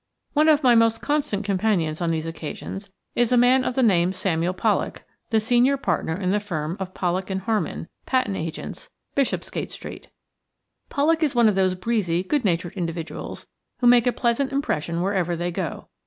[0.33, 4.09] One of my most constant companions on these occasions is a man of the name
[4.09, 8.89] of Samuel Pollak, the senior partner in the firm of Pollak arid Harman, patent agents,
[9.13, 10.09] Bishopsgate Street.
[10.89, 13.45] Pollak is one of those breezy, good natured individuals
[13.79, 15.87] who make a pleasant impression wherever they go.